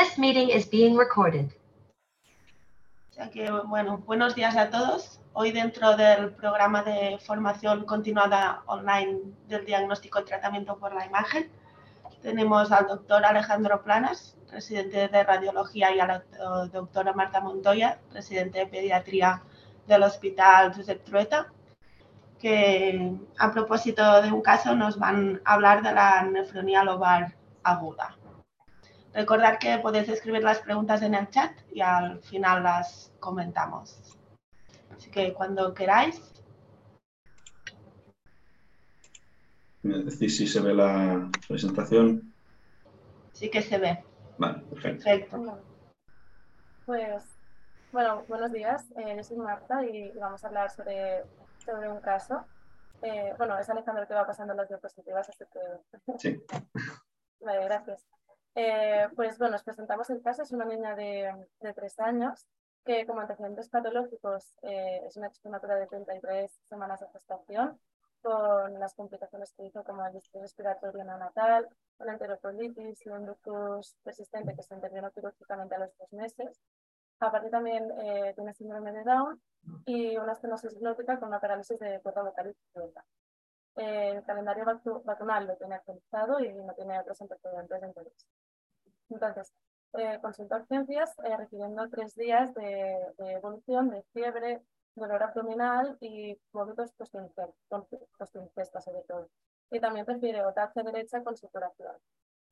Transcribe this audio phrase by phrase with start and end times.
[0.00, 1.52] This meeting is being recorded.
[3.34, 5.20] Que, bueno, buenos días a todos.
[5.34, 11.50] Hoy dentro del programa de formación continuada online del diagnóstico y tratamiento por la imagen,
[12.22, 16.24] tenemos al doctor Alejandro Planas, residente de radiología, y a la
[16.72, 19.42] doctora Marta Montoya, residente de pediatría
[19.86, 21.52] del Hospital Josep Trueta,
[22.38, 28.16] que a propósito de un caso nos van a hablar de la nefronía lobar aguda.
[29.12, 34.16] Recordad que podéis escribir las preguntas en el chat y al final las comentamos.
[34.96, 36.20] Así que cuando queráis.
[39.82, 42.32] ¿Me decís si se ve la presentación?
[43.32, 44.04] Sí que se ve.
[44.38, 45.04] Vale, perfecto.
[45.04, 45.58] Perfecto.
[46.86, 47.24] Pues,
[47.90, 48.84] bueno, buenos días.
[48.96, 51.24] Eh, yo soy Marta y vamos a hablar sobre,
[51.64, 52.44] sobre un caso.
[53.02, 56.18] Eh, bueno, es Alejandro que va pasando las diapositivas, así que...
[56.18, 56.42] Sí.
[57.40, 58.06] Vale, gracias.
[58.54, 60.42] Eh, pues bueno, nos presentamos el caso.
[60.42, 62.46] Es una niña de, de años
[62.84, 67.78] que como antecedentes patológicos eh, es una extrematura de 33 semanas de gestación
[68.22, 73.96] con las complicaciones que hizo como el distrito respiratorio neonatal, una enterocolitis y un ductus
[74.02, 76.60] persistente que se intervino quirúrgicamente a los dos meses.
[77.18, 79.40] Aparte también eh, tiene síndrome de Down
[79.86, 83.04] y una estenosis glótica con una parálisis de cuerda vocal izquierda.
[83.76, 84.64] Eh, el calendario
[85.04, 88.26] vacunal lo tiene actualizado y no tiene otros antecedentes de interés.
[89.10, 89.52] Entonces,
[89.94, 94.62] eh, consultó urgencias eh, requiriendo tres días de, de, evolución de fiebre,
[94.94, 99.28] dolor abdominal y vómitos post-ingesta sobre todo.
[99.70, 101.96] Y también prefiere hacia derecha con supuración.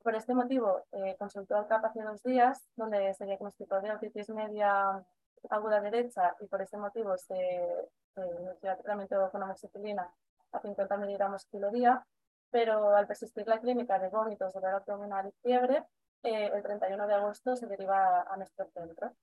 [0.03, 4.29] Por este motivo, eh, consultó al CAP hace dos días, donde se diagnosticó de otitis
[4.29, 5.03] media
[5.49, 10.09] aguda derecha y por este motivo se, se inició el tratamiento con amoxicilina
[10.51, 12.05] a 50 miligramos kilo día,
[12.49, 15.85] pero al persistir la clínica de vómitos, dolor abdominal y fiebre,
[16.23, 19.13] eh, el 31 de agosto se deriva a nuestro centro.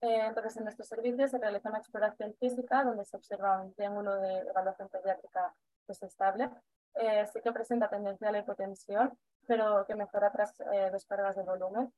[0.00, 4.16] Eh, entonces, en nuestros servicios se realiza una exploración física donde se observa un triángulo
[4.20, 5.54] de evaluación pediátrica
[5.86, 6.50] pues, estable.
[6.94, 9.16] Eh, sí que presenta tendencia a la hipotensión,
[9.46, 11.92] pero que mejora tras eh, descargas de volumen.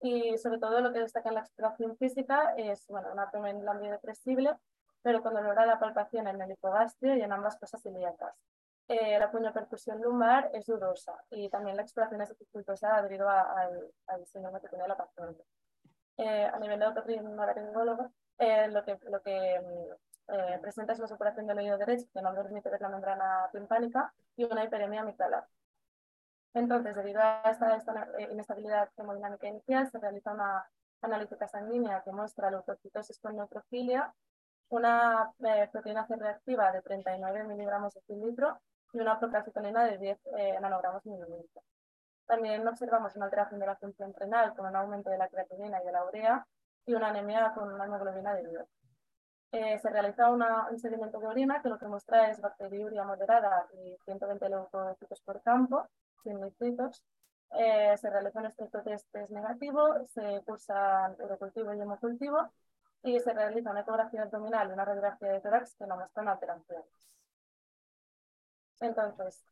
[0.00, 4.56] Y sobre todo lo que destaca en la exploración física es bueno, un abdomen depresible,
[5.02, 8.34] pero con dolor a la palpación en el hipogastrio y en ambas cosas ilíacas.
[8.86, 14.26] Eh, la puñopercusión lumbar es dudosa y también la exploración es dificultosa debido al, al
[14.26, 15.42] síndrome que tiene la paciente.
[16.16, 19.56] Eh, a nivel de otorrinolaringólogo, eh, lo que, lo que
[20.28, 24.12] eh, presenta es la superación del oído derecho, que no permite ver la membrana timpánica,
[24.36, 25.46] y una hiperemia amigdalar.
[26.54, 30.64] Entonces, debido a esta, esta inestabilidad hemodinámica inicial, se realiza una
[31.02, 34.14] analítica sanguínea que muestra leucocitosis con neutrofilia,
[34.68, 35.32] una
[35.72, 38.60] proteína C reactiva de 39 miligramos de cilindro
[38.94, 41.62] y una procalcitonina de 10 eh, nanogramos mililitro.
[42.26, 45.86] También observamos una alteración de la función renal con un aumento de la creatinina y
[45.86, 46.46] de la urea
[46.86, 48.62] y una anemia con una hemoglobina de 10.
[49.52, 53.66] Eh, se realiza una, un sedimento de orina que lo que muestra es bacteriuria moderada
[53.72, 55.86] y 120 leucocitos por campo,
[56.22, 57.02] sin nitritos.
[57.50, 62.50] Eh, se realiza un estreptotest negativo, se cursa urocultivo y hemocultivo
[63.02, 67.13] y se realiza una ecografía abdominal y una radiografía de tórax que no muestran alteraciones.
[68.80, 69.44] Entonces,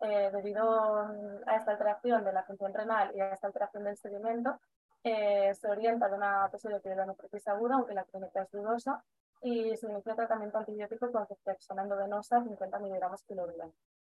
[0.00, 0.98] eh, debido
[1.46, 4.60] a esta alteración de la función renal y a esta alteración del sedimento,
[5.04, 9.02] eh, se orienta de una posible pielonefritis aguda, aunque la clínica es dudosa,
[9.42, 13.70] y se inicia tratamiento antibiótico con ceftriaxona endovenosa 50 miligramos día.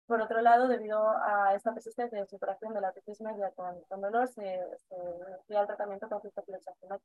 [0.05, 4.27] Por otro lado, debido a esta persistencia de superación de la otitis media con, dolor,
[4.29, 4.41] se,
[4.87, 6.97] se, inicia el tratamiento con ciclofloxacino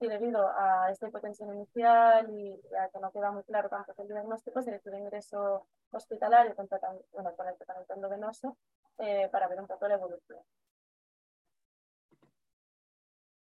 [0.00, 4.08] y debido a esta hipotensión inicial y a que no queda muy claro tampoco el
[4.08, 6.68] diagnóstico, se decide ingreso hospitalario con,
[7.12, 8.56] bueno, con el tratamiento endovenoso
[8.98, 10.40] eh, para ver un poco la evolución.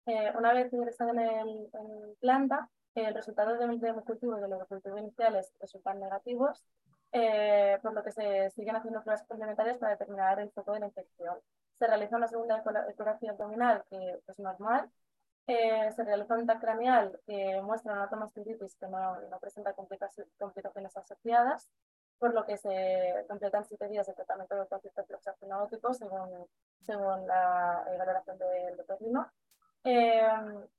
[0.07, 4.97] Eh, una vez ingresado en, el, en planta, el resultado del hemocultivo y del hemocultivo
[4.97, 6.66] iniciales resultan negativos,
[7.12, 10.88] eh, por lo que se siguen haciendo pruebas complementarias para determinar el foco de la
[10.88, 11.38] infección.
[11.78, 14.90] Se realiza una segunda ecografía abdominal que es normal
[15.52, 20.98] eh, se realiza un TAC craneal que muestra una tomastitis que no, no presenta complicaciones
[20.98, 21.70] asociadas,
[22.20, 26.48] por lo que se completan siete días de tratamiento de conflicto fluoxacinótico según,
[26.86, 29.32] según la eh, valoración del otorrino.
[29.84, 30.22] Eh,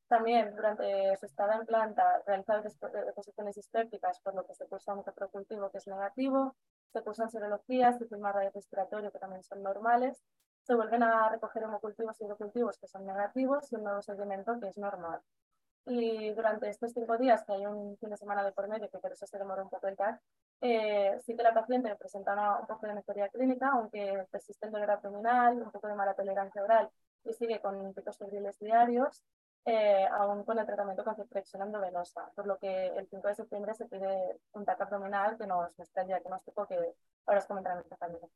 [0.07, 5.05] también durante su estado en planta realizar deposiciones históricas, por lo que se cursa un
[5.05, 6.55] reprocultivo que es negativo,
[6.93, 10.23] se cursan serologías y firma radio respiratorio que también son normales,
[10.63, 14.69] se vuelven a recoger hemocultivos y urocultivos que son negativos y un nuevo sedimento que
[14.69, 15.21] es normal.
[15.87, 18.99] Y durante estos cinco días, que hay un fin de semana de por medio, que
[18.99, 20.21] por eso se demora un poco el TAC,
[20.61, 24.93] Eh, sí que la paciente presenta un poco de mejoría clínica, aunque persiste el dolor
[24.93, 26.89] abdominal, un poco de mala tolerancia oral
[27.25, 29.23] y sigue con picos febriles diarios,
[29.65, 33.75] eh, aún con el tratamiento con ceftriaxona endovenosa, por lo que el 5 de septiembre
[33.75, 36.77] se pide un TAC abdominal que nos muestra el diagnóstico que
[37.27, 38.31] ahora os comentará mi compañero.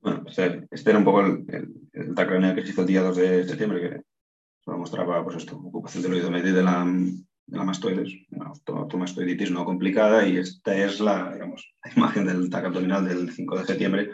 [0.00, 1.44] Bueno, pues eh, este era un poco el,
[1.92, 4.02] el, TAC que se hizo el día 2 de septiembre, que
[4.64, 9.50] solo mostraba pues esto, ocupación del oído medio de la, de la mastoides, una automastoiditis
[9.50, 13.64] no complicada, y esta es la, digamos, la imagen del TAC abdominal del 5 de
[13.64, 14.10] septiembre,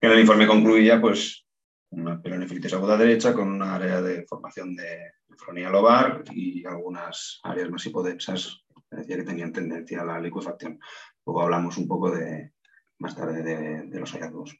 [0.00, 1.46] que en el informe concluía pues
[1.90, 7.70] una pielonefritis aguda derecha con una área de formación de nefronía lobar y algunas áreas
[7.70, 10.78] más hipodensas, decía que tenían tendencia a la liquefacción.
[11.24, 12.52] Luego hablamos un poco de,
[12.98, 14.56] más tarde de, los hallazgos,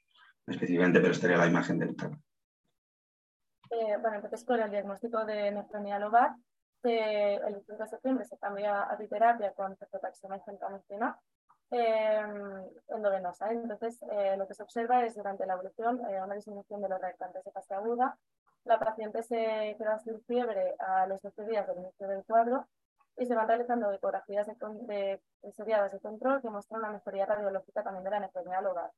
[0.47, 2.13] específicamente, pero esta era la imagen del TAC.
[3.71, 6.35] Eh, bueno, entonces con el diagnóstico de nefronía lobar,
[6.85, 11.19] eh, el 5 de septiembre se cambia a biterapia con ceftotaxima y gentamicina
[11.73, 12.23] eh,
[12.89, 13.51] endovenosa.
[13.51, 17.01] Entonces, eh, lo que se observa es durante la evolución eh, una disminución de los
[17.01, 18.19] reactantes de fase aguda.
[18.65, 22.67] La paciente se queda sin fiebre a los 12 días del inicio del cuadro
[23.17, 24.55] y se van realizando ecografías de,
[24.87, 28.91] de, de control que muestran una mejoría radiológica también de la nefronía lobar.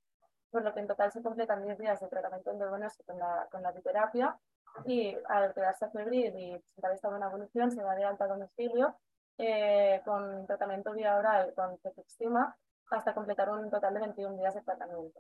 [0.55, 3.61] Por lo que en total se completan 10 días de tratamiento endovenoso con la, con
[3.61, 4.39] la biterapia
[4.85, 8.95] y al quedarse febril y presentar esta buena evolución se va de alta domicilio
[9.37, 12.57] eh, con tratamiento vía oral con cefixima
[12.93, 15.19] hasta completar un total de 21 días de tratamiento.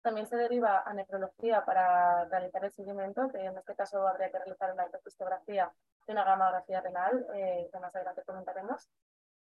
[0.00, 4.38] También se deriva a nefrología para realizar el seguimiento, que en este caso habría que
[4.38, 5.70] realizar una ecografía
[6.06, 8.88] y una gamografía renal, eh, que más adelante comentaremos.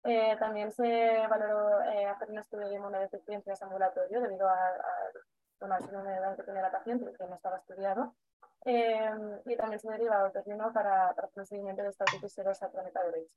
[0.04, 5.78] Eh, también se valoró eh, hacer un estudio de inmunodeficiencias ambulatorio debido a, a una
[5.78, 8.16] enfermedad que tenía la paciente que no estaba estudiado.
[8.66, 13.34] y también se deriva otorrino para, para el seguimiento de estatitis serosa crónica derecha.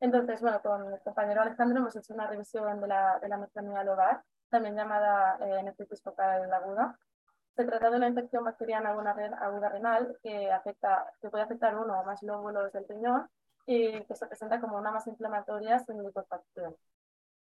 [0.00, 3.84] Entonces, bueno, con el compañero Alejandro hemos hecho una revisión de la, de la metronía
[3.84, 6.98] lobar, también llamada eh, nefritis focal aguda.
[7.56, 12.04] Se trata de una infección bacteriana aguda renal que, afecta, que puede afectar uno o
[12.04, 13.28] más lóbulos del riñón
[13.66, 16.74] y que se presenta como una masa inflamatoria sin liquefacción.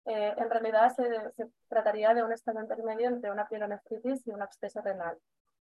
[0.07, 4.43] Eh, en realidad se, se, trataría de un estado intermedio entre una pielonefritis y un
[4.43, 5.17] absceso renal,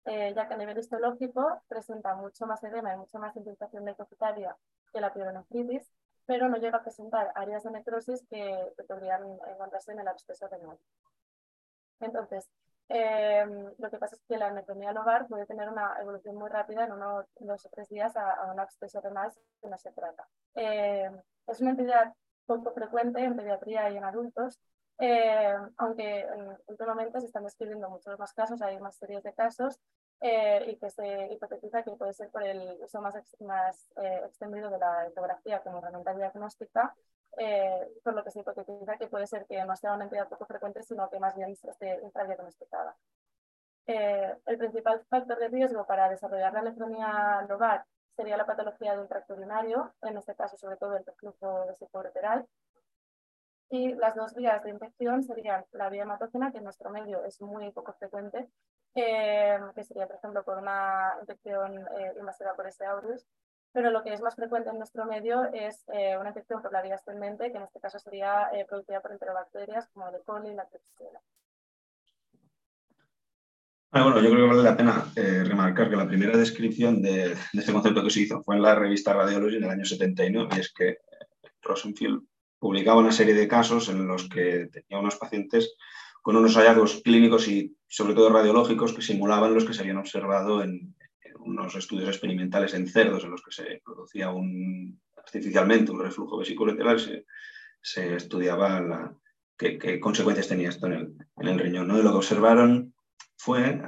[0.05, 4.57] eh, ya que a nivel histológico presenta mucho más edema y mucha más infiltración depositaria
[4.91, 5.91] que la pielonefritis
[6.25, 10.77] pero no llega a presentar áreas de necrosis que, podrían encontrarse en el absceso renal.
[11.99, 12.49] Entonces,
[12.93, 13.45] eh,
[13.77, 16.91] lo que pasa es que la nefronía lobar puede tener una evolución muy rápida en
[16.91, 20.27] unos dos o tres días a, un absceso renal si no se trata.
[20.55, 21.09] Eh,
[21.47, 22.13] es una entidad
[22.45, 24.59] poco frecuente en pediatría y en adultos,
[24.99, 26.27] eh, aunque
[26.67, 29.79] últimamente se están describiendo muchos más casos, hay más series de casos,
[30.23, 34.69] eh, y que se hipotetiza que puede ser por el uso más, más eh, extendido
[34.69, 36.95] de la ecografía como herramienta diagnóstica,
[37.37, 40.45] eh, por lo que se hipotetiza que puede ser que no sea una entidad poco
[40.45, 42.95] frecuente, sino que más bien esté infradiagnosticada.
[43.85, 47.85] el principal factor de riesgo para desarrollar la nefronía lobar
[48.15, 52.47] sería la patología del tracto urinario, en este caso sobre todo el reflujo vesicoureteral,
[53.71, 57.41] y las dos vías de infección serían la vía hematógena, que en nuestro medio es
[57.41, 58.49] muy poco frecuente,
[58.95, 63.25] eh, que sería, por ejemplo, por una infección eh, invasiva por ese aureus,
[63.73, 66.81] pero lo que es más frecuente en nuestro medio es eh, una infección por la
[66.81, 70.19] vía ascendente, que en este caso sería producida por enterobacterias como el E.
[70.25, 71.21] coli y la Klebsiella.
[73.93, 77.59] Ah, bueno, yo creo que vale la pena remarcar que la primera descripción de, de,
[77.59, 80.59] este concepto que se hizo fue en la revista Radiology en el año 79, y
[80.59, 80.99] es que
[81.61, 82.21] Rosenfield
[82.61, 85.75] publicaba una serie de casos en los que tenía unos pacientes
[86.21, 90.61] con unos hallazgos clínicos y sobre todo radiológicos que simulaban los que se habían observado
[90.61, 90.95] en,
[91.45, 96.99] unos estudios experimentales en cerdos en los que se producía un, artificialmente un reflujo vesiculotelar,
[96.99, 97.25] se,
[97.81, 99.15] se estudiaba la,
[99.57, 101.87] qué, consecuencias tenía esto en el, en el riñón.
[101.87, 101.99] ¿no?
[101.99, 102.93] Y lo que observaron
[103.37, 103.81] fue,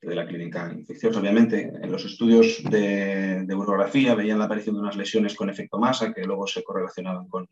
[0.00, 4.82] de la clínica infecciosa, obviamente, en los estudios de, de urografía veían la aparición de
[4.82, 7.48] unas lesiones con efecto masa que luego se correlacionaban con,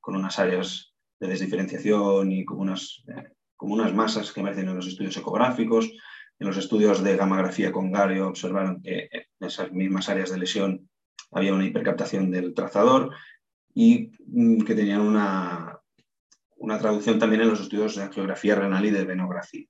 [0.00, 4.76] con unas áreas de desdiferenciación y como unas, eh, como unas masas que emergen en
[4.76, 5.90] los estudios ecográficos.
[6.40, 10.88] En los estudios de gamografía con Gario observaron que en esas mismas áreas de lesión
[11.30, 13.14] había una hipercaptación del trazador
[13.74, 15.78] y mm, que tenían una,
[16.56, 19.66] una traducción también en los estudios de angiografía renal y de venografía.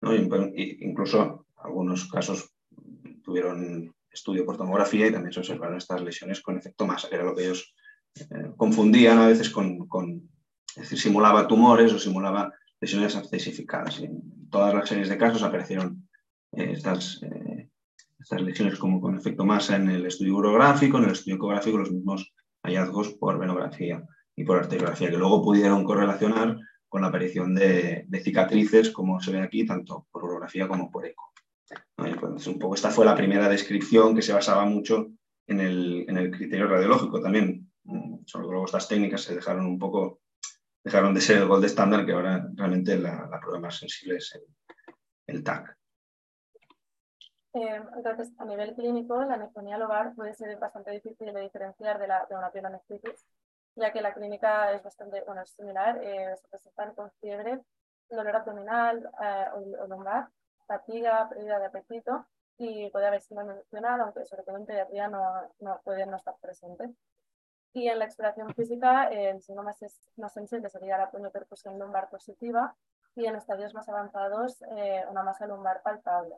[0.00, 0.14] ¿no?
[0.14, 2.54] Incluso algunos casos
[3.22, 7.24] tuvieron estudio por tomografía y también se observaron estas lesiones con efecto masa, que era
[7.24, 7.74] lo que ellos
[8.16, 9.88] eh, confundían a veces con,
[10.76, 14.00] es decir, simulaba tumores o simulaba lesiones abscesificadas.
[14.00, 16.03] En todas las series de casos aparecieron
[16.56, 17.68] estas, eh,
[18.18, 21.92] estas lesiones como con efecto masa en el estudio urográfico, en el estudio ecográfico, los
[21.92, 22.32] mismos
[22.62, 24.02] hallazgos por venografía
[24.36, 26.56] y por arteriografía, que luego pudieron correlacionar
[26.88, 31.32] con la aparición de, cicatrices, como se ve aquí, tanto por urografía como por eco.
[31.98, 35.08] Un poco esta fue la primera descripción que se basaba mucho
[35.46, 37.68] en el, en el criterio radiológico también.
[38.26, 40.20] Solo que luego estas técnicas se dejaron un poco,
[40.84, 44.40] dejaron de ser el gold estándar, que ahora realmente la, prueba más sensible es
[45.26, 45.76] el, TAC.
[47.54, 52.08] Eh, entonces, a nivel clínico, la nefronía lobar puede ser bastante difícil de diferenciar de,
[52.08, 53.24] la, de una pielonefritis,
[53.76, 57.60] ya que la clínica es bastante bueno, es similar, eh, se presentan con fiebre,
[58.10, 60.28] dolor abdominal eh, o, lumbar,
[60.66, 62.26] fatiga, pérdida de apetito
[62.58, 65.22] y puede haber sido mencionado, aunque sobre todo en pediatría no,
[65.60, 66.90] no puede no estar presente.
[67.72, 69.78] Y en la exploración física, el signo más,
[70.16, 72.74] más sensible sería la percusión lumbar positiva
[73.16, 76.36] y en estadios más avanzados eh, una masa lumbar palpable.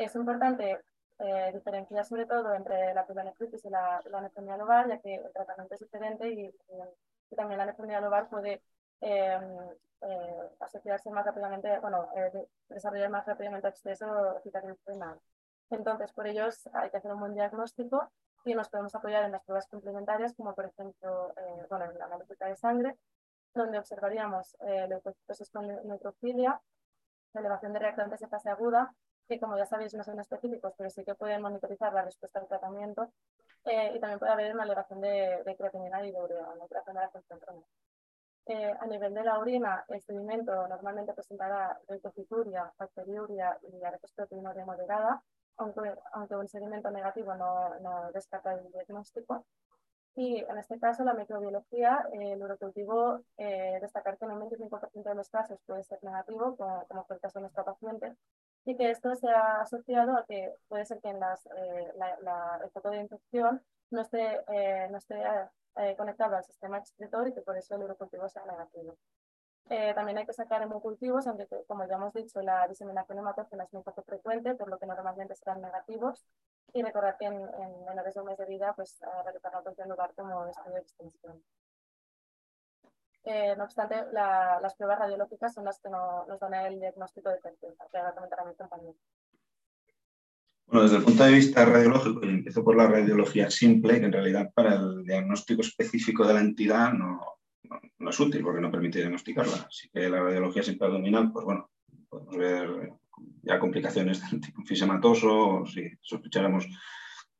[0.00, 0.80] Es importante
[1.18, 5.30] eh, diferenciar sobre todo entre la pielonefritis y la, la nefronía lobar, ya que el
[5.30, 6.54] tratamiento es diferente y,
[7.36, 8.62] también la nefronía lobar puede
[9.02, 9.42] em,
[10.00, 12.08] eh, asociarse más rápidamente, bueno,
[12.70, 14.40] desarrollar más rápidamente acceso
[14.86, 15.20] renal.
[15.68, 18.10] Entonces, por ello hay que hacer un buen diagnóstico
[18.46, 22.06] y nos podemos apoyar en las pruebas complementarias, como por ejemplo eh, bueno, en la
[22.06, 22.96] analítica de sangre,
[23.54, 26.58] donde observaríamos eh, leucocitosis con neutrofilia,
[27.34, 28.94] elevación de reactantes de fase aguda,
[29.30, 32.48] que como ya sabéis no son específicos, pero sí que pueden monitorizar la respuesta al
[32.48, 33.12] tratamiento,
[33.64, 36.96] eh, y también puede haber una elevación de, de creatinina y de urea, una alteración
[36.96, 37.40] de la función
[38.46, 45.22] eh, a nivel de la orina, el sedimento normalmente presentará leucocituria, bacteriuria y aretrospiotinuria moderada,
[45.58, 49.46] aunque, aunque un sedimento negativo no, no descarta el diagnóstico.
[50.16, 55.10] Y en este caso, la microbiología, eh, el urocultivo, eh, destacar que en un 25%
[55.10, 58.16] de los casos puede ser negativo, como, como, fue el caso de nuestro paciente,
[58.64, 62.60] y que esto se ha asociado a que puede ser que en las, eh, la,
[62.62, 65.22] el foco de infección no esté, eh, no esté
[65.96, 68.96] conectado al sistema excretor y que por eso el urocultivo sea negativo.
[69.70, 73.72] Eh, también hay que sacar hemocultivos, aunque como ya hemos dicho, la diseminación hematógena es
[73.72, 76.26] muy poco frecuente, por lo que normalmente serán negativos.
[76.72, 79.88] Y recordar que en, en menores de un mes de vida, pues realizar la en
[79.88, 81.42] lugar como estudio de extensión.
[83.24, 87.40] Eh, no obstante, las pruebas radiológicas son las que no, nos dan el diagnóstico de
[87.40, 87.98] certeza, que.
[90.66, 94.12] Bueno, desde el punto de vista radiológico, y empiezo por la radiología simple, que en
[94.12, 97.20] realidad para el diagnóstico específico de la entidad no,
[97.98, 99.66] no, es útil porque no permite diagnosticarla.
[99.68, 101.70] Así que la radiología simple abdominal, pues bueno,
[102.08, 102.92] podemos ver
[103.42, 106.66] ya complicaciones del tipo fisematoso, o si sospecháramos,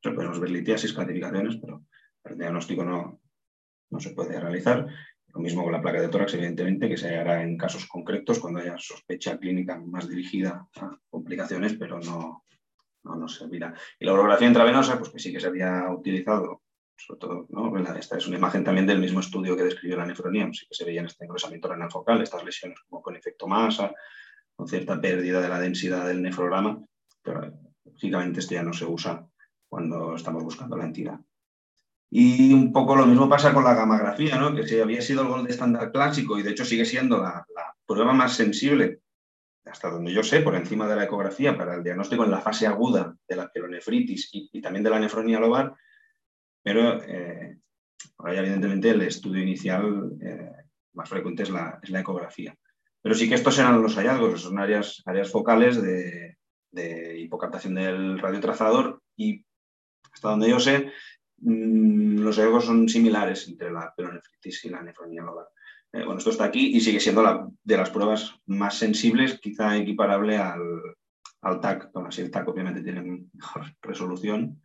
[0.01, 1.83] podemos ver litiasis, clasificaciones, pero
[2.25, 3.21] el diagnóstico no,
[3.91, 4.87] no se puede realizar.
[5.33, 8.59] Lo mismo con la placa de tórax, evidentemente, que se hará en casos concretos cuando
[8.59, 12.43] haya sospecha clínica más dirigida a complicaciones, pero no,
[13.03, 13.73] no nos servirá.
[13.99, 16.61] Y la urografía intravenosa, pues que sí que se había utilizado
[17.05, 17.95] sobre todo, ¿no?
[17.95, 20.85] esta es una imagen también del mismo estudio que describió la nefronía, sí que se
[20.85, 23.91] veía en este engrosamiento renal focal, estas lesiones con efecto masa,
[24.55, 26.83] con cierta pérdida de la densidad del nefrograma,
[27.23, 27.51] pero
[27.85, 29.27] lógicamente esto ya no se usa
[29.67, 31.19] cuando estamos buscando la entidad.
[32.13, 34.53] Y un poco lo mismo pasa con la gamografía, ¿no?
[34.53, 37.45] que si había sido el gol de estándar clásico y de hecho sigue siendo la,
[37.85, 38.99] prueba más sensible,
[39.65, 42.67] hasta donde yo sé, por encima de la ecografía para el diagnóstico en la fase
[42.67, 45.73] aguda de la pielonefritis y, también de la nefronía lobar,
[46.61, 47.57] pero eh,
[48.25, 50.51] evidentemente el estudio inicial eh,
[50.93, 52.55] más frecuente es la, es la, ecografía.
[53.01, 56.37] Pero sí que estos eran los hallazgos, son áreas, áreas focales de,
[56.71, 59.45] de hipocaptación del radiotrazador y
[60.13, 60.91] hasta donde yo sé,
[61.43, 65.47] los hallazgos son similares entre la pelonefritis y la nefronía lobar.
[65.93, 70.37] Eh, bueno, esto está aquí y sigue siendo de las pruebas más sensibles, quizá equiparable
[70.37, 70.61] al,
[71.41, 71.91] al TAC.
[71.93, 74.61] Bueno, así el TAC obviamente tiene mejor resolución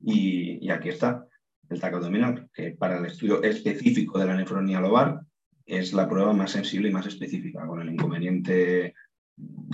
[0.00, 1.26] y, aquí está
[1.68, 5.20] el TAC abdominal, que para el estudio específico de la nefronía lobar
[5.66, 8.94] es la prueba más sensible y más específica, con el inconveniente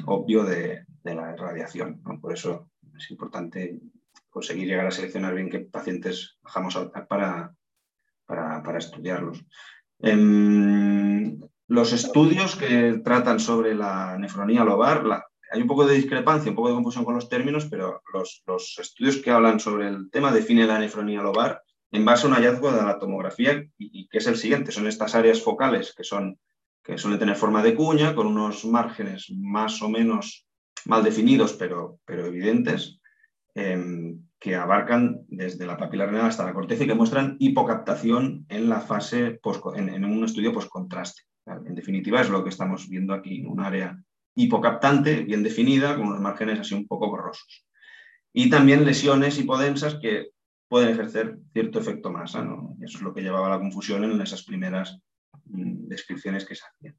[0.07, 2.01] obvio de, la radiación.
[2.03, 3.79] Por eso es importante
[4.35, 7.55] conseguir llegar a seleccionar bien qué pacientes bajamos TAC para,
[8.27, 9.45] para, estudiarlos.
[10.01, 15.05] Em, los estudios que tratan sobre la nefronía lobar,
[15.53, 18.77] hay un poco de discrepancia, un poco de confusión con los términos, pero los, los,
[18.81, 21.63] estudios que hablan sobre el tema definen la nefronía lobar
[21.93, 25.15] en base a un hallazgo de la tomografía y, que es el siguiente, son estas
[25.15, 26.41] áreas focales que, son,
[26.83, 30.45] que suelen tener forma de cuña con unos márgenes más o menos
[30.87, 32.99] mal definidos pero, pero evidentes
[33.55, 38.69] em, que abarcan desde la papila renal hasta la corteza y que muestran hipocaptación en
[38.69, 39.41] la fase
[39.75, 41.23] en, un estudio post-contraste.
[41.47, 43.99] En definitiva es lo que estamos viendo aquí, un área
[44.35, 47.67] hipocaptante bien definida con unos márgenes así un poco borrosos.
[48.33, 50.31] Y también lesiones hipodensas que
[50.69, 52.47] pueden ejercer cierto efecto masa,
[52.83, 54.99] eso es lo que llevaba a la confusión en esas primeras
[55.47, 56.97] mm, descripciones que se hacían.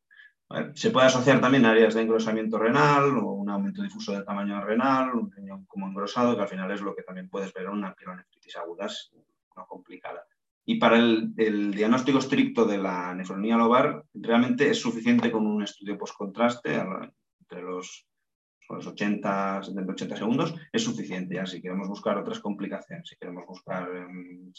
[0.75, 5.15] Se puede asociar también áreas de engrosamiento renal o un aumento difuso del tamaño renal,
[5.15, 7.95] un riñón como engrosado, que al final es lo que también puedes ver en una
[7.95, 8.87] pielonefritis aguda,
[9.57, 10.23] no complicada.
[10.67, 11.33] Y para el,
[11.71, 18.07] diagnóstico estricto de la nefronía lobar, realmente es suficiente con un estudio post-contraste entre los,
[18.69, 21.35] los 80, 70, 80 segundos, es suficiente.
[21.35, 24.51] Ya si queremos buscar otras complicaciones, si queremos buscar um,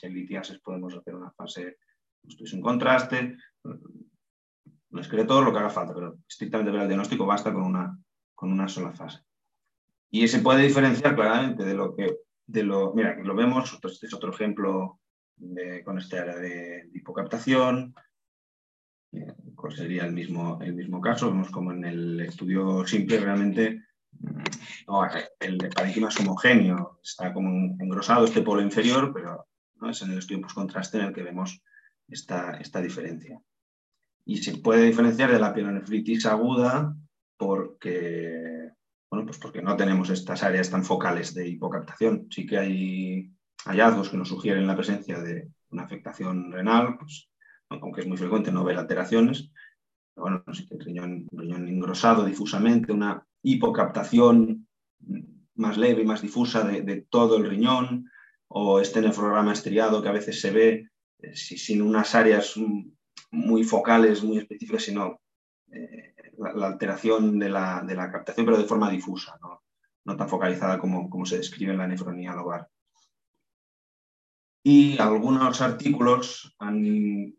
[0.63, 1.79] podemos hacer una fase
[2.27, 3.37] estudio sin contraste,
[4.97, 7.99] un excretor, lo que haga falta, pero estrictamente para el diagnóstico basta con una,
[8.35, 9.21] con una sola fase.
[10.11, 14.07] Y se puede diferenciar claramente de lo que, de lo, mira, aquí lo vemos, este
[14.07, 15.01] es otro ejemplo
[15.85, 17.95] con este área de, hipocaptación.
[19.55, 21.31] ¿Cuál sería el mismo, el mismo caso?
[21.31, 24.43] Vemos como en el estudio simple realmente mm,
[25.41, 29.91] el parénquima es homogéneo, está como engrosado este polo inferior, pero ¿no?
[29.91, 31.63] es en el estudio post-contraste en el que vemos
[32.09, 33.41] esta, esta diferencia.
[34.27, 36.95] Y se puede diferenciar de la pielonefritis aguda
[37.39, 38.73] porque,
[39.09, 42.27] bueno, pues porque no tenemos estas áreas tan focales de hipocaptación.
[42.31, 43.33] Sí que hay
[43.65, 47.29] hallazgos que nos sugieren la presencia de una afectación renal, pues,
[47.69, 49.51] aunque es muy frecuente no ver alteraciones.
[50.17, 51.29] bueno, sí que el riñón,
[51.69, 54.67] engrosado difusamente, una hipocaptación
[55.55, 58.11] más leve y más difusa de, todo el riñón,
[58.49, 62.57] o este nefrograma estriado que a veces se ve eh, sin unas áreas
[63.37, 65.21] muy focales, muy específicas, sino
[65.71, 71.27] eh, la, alteración de la, captación, pero de forma difusa, no, tan focalizada como, como,
[71.27, 72.69] se describe en la nefronía lobar.
[74.63, 76.85] Y algunos artículos han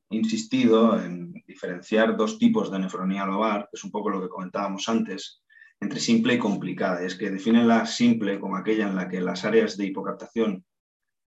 [0.09, 4.87] insistido en diferenciar dos tipos de nefronía lobar, que es un poco lo que comentábamos
[4.87, 5.43] antes,
[5.81, 7.01] entre simple y complicada.
[7.01, 10.65] Es que definen la simple como aquella en la que las áreas de hipocaptación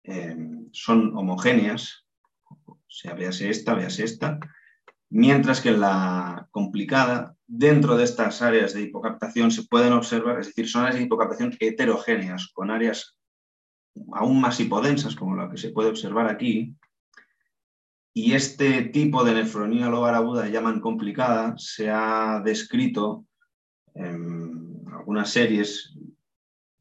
[0.03, 0.35] eh,
[0.71, 2.05] son homogéneas,
[2.87, 4.39] o sea, véase esta, véase esta,
[5.09, 10.47] mientras que en la complicada, dentro de estas áreas de hipocaptación se pueden observar, es
[10.47, 13.17] decir, son áreas de hipocaptación heterogéneas, con áreas
[14.13, 16.75] aún más hipodensas, como la que se puede observar aquí,
[18.13, 23.25] y este tipo de nefronía lobar aguda llaman complicada se ha descrito
[23.93, 25.97] en algunas series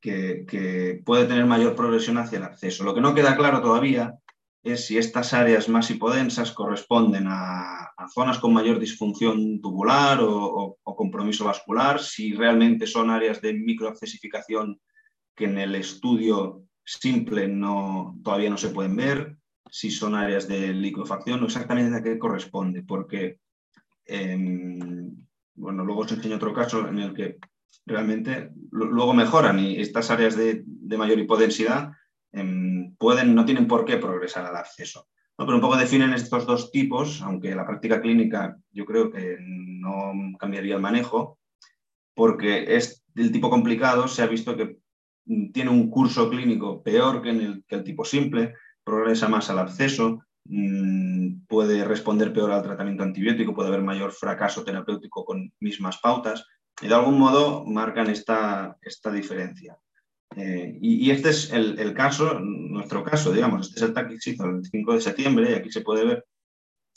[0.00, 2.84] que, que, puede tener mayor progresión hacia el acceso.
[2.84, 4.16] Lo que no queda claro todavía
[4.64, 11.44] es si estas áreas más hipodensas corresponden a, zonas con mayor disfunción tubular o, compromiso
[11.44, 14.80] vascular, si realmente son áreas de microaccesificación
[15.34, 19.36] que en el estudio simple no, todavía no se pueden ver,
[19.70, 23.38] si son áreas de liquefacción o exactamente a qué corresponde, porque
[24.06, 25.10] em,
[25.54, 27.38] bueno, luego os enseño otro caso en el que
[27.84, 30.64] realmente luego mejoran y estas áreas de,
[30.96, 31.92] mayor hipodensidad
[32.34, 32.63] Em,
[32.98, 35.08] pueden, no tienen por qué progresar al acceso.
[35.36, 40.12] Pero un poco definen estos dos tipos, aunque la práctica clínica yo creo que no
[40.38, 41.38] cambiaría el manejo,
[42.14, 44.78] porque es del tipo complicado, se ha visto que
[45.52, 48.54] tiene un curso clínico peor que, en el, que el tipo simple,
[48.84, 54.64] progresa más al acceso, mm, puede responder peor al tratamiento antibiótico, puede haber mayor fracaso
[54.64, 56.46] terapéutico con mismas pautas,
[56.80, 59.78] y de algún modo marcan esta, esta diferencia.
[60.36, 64.30] Eh, y, este es el, caso, nuestro caso, digamos, este es el TAC que se
[64.30, 66.26] hizo el 5 de septiembre y aquí se puede ver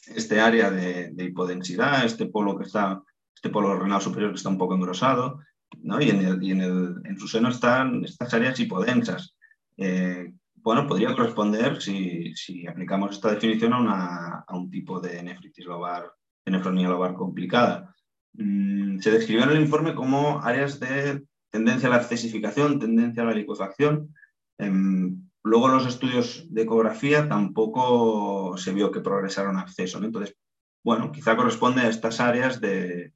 [0.07, 3.01] este área de, hipodensidad, este polo que está,
[3.35, 5.39] este polo renal superior que está un poco engrosado,
[5.81, 6.01] ¿no?
[6.01, 9.35] y, en, el, en, su seno están estas áreas hipodensas.
[9.77, 12.33] Eh, bueno, podría corresponder, si,
[12.67, 16.11] aplicamos esta definición, a un tipo de nefritis lobar,
[16.45, 17.93] de nefronía lobar complicada.
[18.33, 23.25] Mm, se describió en el informe como áreas de tendencia a la accesificación, tendencia a
[23.25, 24.13] la liquefacción.
[24.57, 30.03] Em, luego los estudios de ecografía tampoco se vio que progresaron acceso.
[30.03, 30.35] Entonces,
[30.83, 33.13] bueno, quizá corresponde a estas áreas de,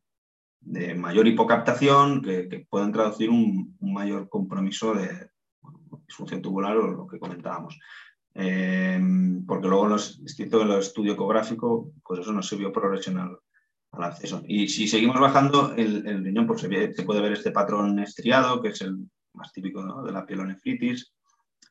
[0.96, 5.30] mayor hipocaptación que, pueden traducir un, mayor compromiso de
[6.08, 7.80] disfunción tubular o lo que comentábamos.
[8.34, 13.38] Em, porque luego en los, en el estudio ecográfico, pues eso no se vio progresional
[13.92, 14.42] al acceso.
[14.48, 18.82] Y si seguimos bajando el, riñón, pues se, puede ver este patrón estriado, que es
[18.82, 18.98] el
[19.34, 21.14] más típico de la pielonefritis,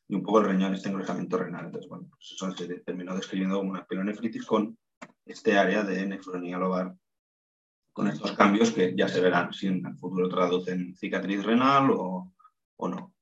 [0.07, 1.65] y un poco el riñón, este engrosamiento renal.
[1.65, 4.77] Entonces, bueno, pues eso se terminó describiendo como una pielonefritis con
[5.25, 6.93] este área de nefronía lobar,
[7.93, 12.31] con estos cambios que ya se verán si en el futuro traducen cicatriz renal o,
[12.79, 13.13] no.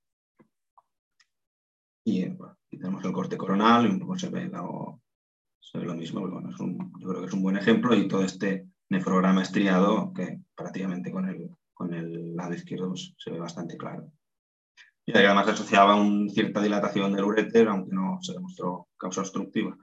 [2.06, 5.02] Y bueno, aquí tenemos el corte coronal y un poco se ve lo,
[5.74, 6.22] lo mismo.
[6.22, 6.50] Bueno,
[7.00, 11.30] yo creo que es un buen ejemplo y todo este nefrograma estriado que prácticamente con
[11.30, 14.12] el, con el lado izquierdo pues, se ve bastante claro.
[15.06, 19.78] y además se asociaba una cierta dilatación del uréter, aunque no se demostró causa obstructiva.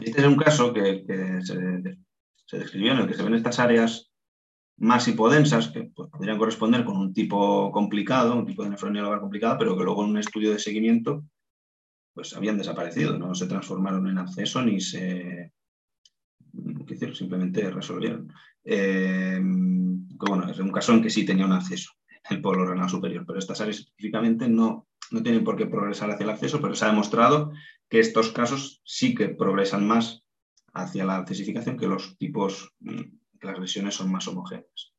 [0.00, 1.04] Este es un caso que,
[1.42, 4.10] se, describió en el que se ven estas áreas
[4.76, 9.20] más hipodensas, que pues, podrían corresponder con un tipo complicado, un tipo de nefronía lobar
[9.20, 11.24] complicada, pero que luego en un estudio de seguimiento
[12.12, 15.52] pues habían desaparecido, no se transformaron en acceso ni se,
[17.14, 18.32] simplemente resolvieron.
[18.64, 21.90] Eh, bueno, es un caso en que sí tenía un acceso
[22.30, 26.24] el polo renal superior, pero estas áreas específicamente no, no tienen por qué progresar hacia
[26.24, 27.52] el acceso, pero se ha demostrado
[27.88, 30.24] que estos casos sí que progresan más
[30.72, 33.02] hacia la accesificación que los tipos, mm,
[33.40, 34.92] que las lesiones son más homogéneas.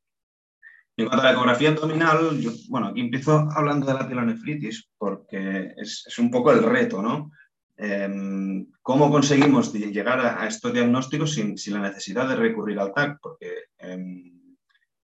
[0.98, 2.40] En cuanto a la ecografía abdominal,
[2.70, 7.32] bueno, aquí empiezo hablando de la telonefritis porque es, es un poco el reto, ¿no?
[7.78, 13.20] Em, ¿Cómo conseguimos llegar a, estos diagnósticos sin, la necesidad de recurrir al TAC?
[13.22, 14.32] Porque em,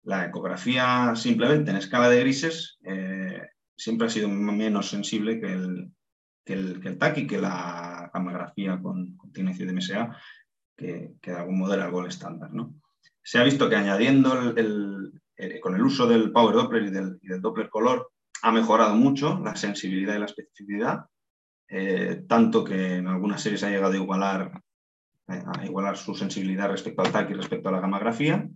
[0.03, 3.41] la ecografía simplemente en escala de grises eh,
[3.75, 5.51] siempre ha sido menos sensible que
[6.53, 10.17] el, TAC y que la gammagrafía con, con de MSA,
[10.75, 12.49] que, que, de algún modo era estándar.
[13.21, 15.11] Se ha visto que añadiendo el,
[15.61, 20.15] con el uso del Power Doppler y del Doppler color ha mejorado mucho la sensibilidad
[20.15, 21.05] y la especificidad
[21.69, 24.61] eh, tanto que en algunas series ha llegado a igualar,
[25.27, 28.49] a igualar su sensibilidad respecto al TAC y respecto a la gamografía.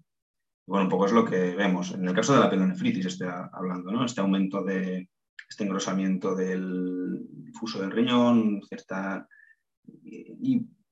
[0.65, 1.91] Bueno, un poco es lo que vemos.
[1.91, 4.06] En el caso de la pelonefritis, estoy hablando, ¿no?
[4.06, 5.10] Este aumento de,
[5.50, 9.28] este engrosamiento del difuso del riñón, cierta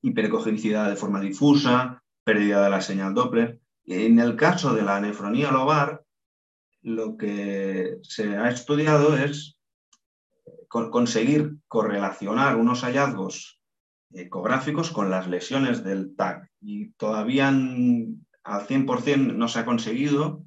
[0.02, 3.58] hiperecogenicidad de forma difusa, pérdida de la señal Doppler.
[3.86, 6.04] En el caso de la nefronía lobar,
[6.82, 9.56] lo que se ha estudiado es
[10.70, 13.60] conseguir correlacionar unos hallazgos
[14.12, 16.48] ecográficos con las lesiones del TAC.
[16.60, 20.44] Y todavía al 100% no se ha conseguido,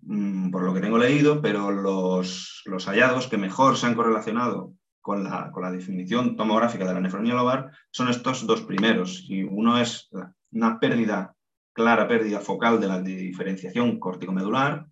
[0.00, 4.74] mm, por lo que tengo leído, pero los, los hallazgos que mejor se han correlacionado
[5.00, 9.24] con la, con la, definición tomográfica de la nefronía lobar son estos dos primeros.
[9.28, 10.10] Y uno es
[10.50, 11.36] una pérdida,
[11.72, 14.86] clara pérdida focal de la diferenciación corticomedular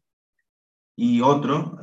[0.94, 1.78] y otro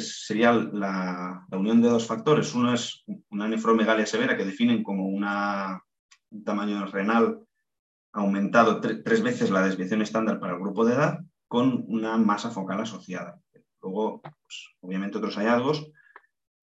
[0.00, 2.54] sería la, unión de dos factores.
[2.54, 5.82] Uno es una nefromegalia severa que definen como una,
[6.30, 7.40] un tamaño renal
[8.12, 12.80] aumentado tres veces la desviación estándar para el grupo de edad con una masa focal
[12.80, 13.40] asociada.
[13.80, 15.90] Luego, pues, obviamente, otros hallazgos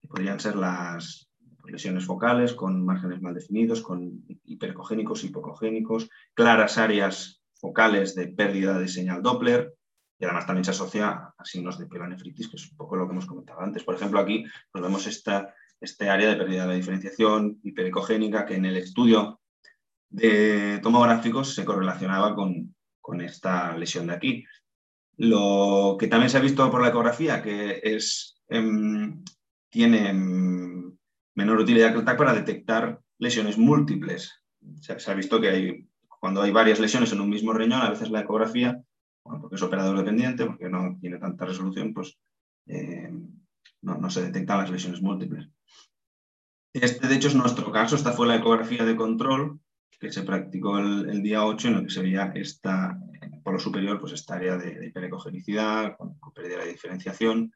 [0.01, 1.29] que podrían ser las
[1.65, 8.88] lesiones focales con márgenes mal definidos, con hipercogénicos, hipocogénicos, claras áreas focales de pérdida de
[8.88, 9.73] señal Doppler,
[10.25, 13.25] además también se asocia a signos de pielonefritis, que es un poco lo que hemos
[13.25, 13.83] comentado antes.
[13.83, 18.65] Por ejemplo, aquí pues vemos esta, este área de pérdida de diferenciación hiperecogénica que en
[18.65, 19.39] el estudio
[20.09, 24.45] de tomográficos se correlacionaba con, con esta lesión de aquí.
[25.17, 29.23] Lo que también se ha visto por la ecografía, que es, em,
[29.69, 30.97] tiene em,
[31.35, 34.41] menor utilidad que el TAC para detectar lesiones múltiples.
[34.81, 35.85] Se, ha visto que
[36.19, 38.81] cuando hay varias lesiones en un mismo riñón, a veces la ecografía
[39.25, 42.17] porque es operador dependiente, porque no tiene tanta resolución, pues
[42.67, 43.11] eh,
[43.81, 45.49] no, se detectan las lesiones múltiples.
[46.73, 47.95] Este, de hecho, es nuestro caso.
[47.95, 49.59] Esta fue la ecografía de control
[49.99, 52.99] que se practicó el, día 8, en lo que se veía esta,
[53.43, 57.51] por lo superior, pues esta área de, hiperecogenicidad, con, pérdida de diferenciación.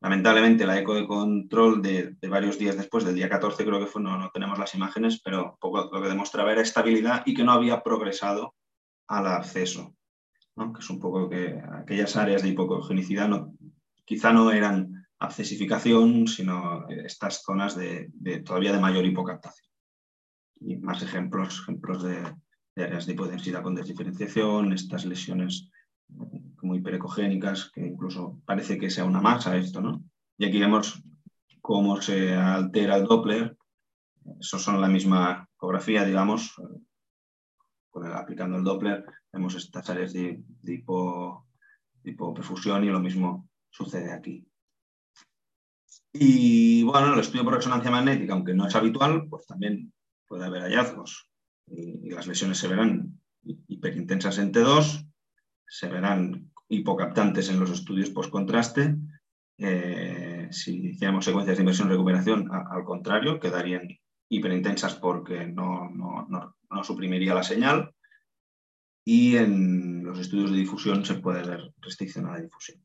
[0.00, 4.02] Lamentablemente, la eco de control de, varios días después, del día 14 creo que fue,
[4.02, 8.54] no, tenemos las imágenes, pero lo que demostraba era estabilidad y que no había progresado
[9.06, 9.94] al acceso
[10.56, 13.54] que es un poco que aquellas áreas de hipocogenicidad no,
[14.04, 18.10] quizá no eran accesificación, sino estas zonas de,
[18.44, 19.68] todavía de mayor hipocaptación.
[20.60, 22.22] Y más ejemplos, ejemplos de,
[22.76, 25.70] áreas de hipodensidad con desdiferenciación, estas lesiones
[26.56, 30.04] como hiperecogénicas, que incluso parece que sea una masa esto, ¿no?
[30.38, 31.02] Y aquí vemos
[31.60, 33.56] cómo se altera el Doppler.
[34.40, 36.54] Eso son la misma ecografía, digamos,
[37.90, 40.42] con el, aplicando el Doppler, vemos estas áreas de,
[42.04, 44.46] hipoperfusión y lo mismo sucede aquí.
[46.12, 49.92] Y bueno, el estudio por resonancia magnética, aunque no es habitual, pues también
[50.28, 51.28] puede haber hallazgos.
[51.66, 55.10] Y, las lesiones se verán hiperintensas en T2,
[55.66, 58.96] se verán hipocaptantes en los estudios post-contraste.
[59.58, 63.88] Eh, si hiciéramos secuencias de inversión-recuperación, al contrario, quedarían
[64.28, 67.94] hiperintensas porque no, no, no suprimiría la señal
[69.04, 72.82] y en los estudios de difusión se puede ver restricción a la difusión.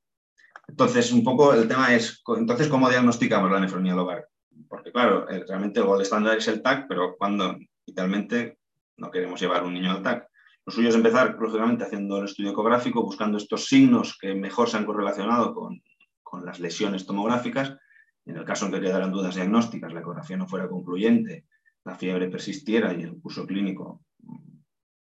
[0.67, 4.27] Entonces, un poco el tema es, entonces, ¿cómo diagnosticamos la nefronía lobar?
[4.67, 8.59] Porque, claro, realmente el gol estándar es el TAC, pero cuando idealmente
[8.97, 10.27] no queremos llevar un niño al TAC.
[10.65, 14.77] Lo suyo es empezar, lógicamente, haciendo el estudio ecográfico, buscando estos signos que mejor se
[14.77, 15.81] han correlacionado con,
[16.21, 17.75] con las lesiones tomográficas.
[18.25, 21.45] En el caso en que quedaran dudas diagnósticas, la ecografía no fuera concluyente,
[21.85, 24.03] la fiebre persistiera y el curso clínico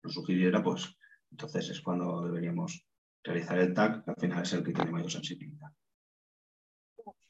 [0.03, 0.98] lo sugiriera, pues
[1.31, 2.87] entonces es cuando deberíamos
[3.23, 5.69] realizar el TAC, que al final es el que tiene mayor sensibilidad.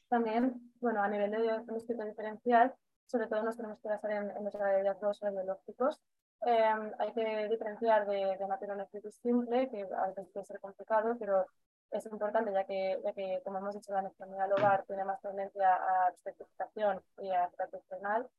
[0.07, 2.73] También, bueno, a nivel de diagnóstico diferencial,
[3.05, 5.99] sobre todo nos tenemos que basar en, en los radiológicos radiológicos.
[6.45, 11.45] Eh, hay que diferenciar de, de maperonefritis simple, que a veces puede ser complicado, pero
[11.91, 15.75] es importante ya que, ya que como hemos dicho, la nefronía lobar tiene más tendencia
[15.75, 17.49] a especificación y a
[17.89, 18.29] renal.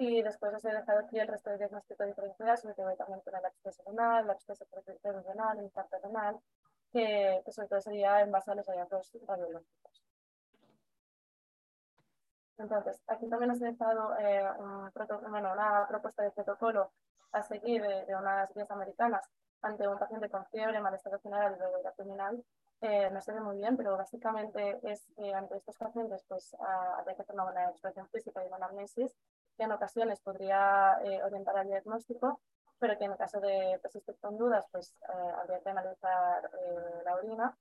[0.00, 3.44] Y después os he dejado aquí el resto de diagnóstico diferencial, sobre también con el
[3.44, 4.66] acceso renal, el acceso
[5.02, 6.40] renal, el infarto renal,
[6.90, 10.02] que, que sobre todo sería en base a los hallazgos radiológicos.
[12.56, 14.90] Entonces, aquí también os he dejado eh, un
[15.30, 16.92] bueno, una propuesta de protocolo
[17.32, 19.28] a seguir de, de, unas guías americanas
[19.60, 22.42] ante un paciente con fiebre, malestar general y dolor abdominal.
[22.80, 27.16] Eh, no se ve muy bien, pero básicamente es que ante estos pacientes pues, habría
[27.16, 29.14] que hacer una buena exploración física y una anamnesis,
[29.60, 32.40] que en ocasiones podría eh, orientar al diagnóstico,
[32.78, 36.50] pero que en caso de persistir con dudas, pues eh, habría que analizar
[37.04, 37.54] la orina